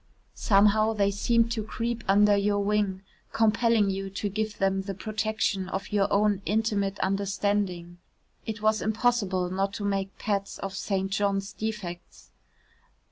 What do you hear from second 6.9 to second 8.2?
understanding.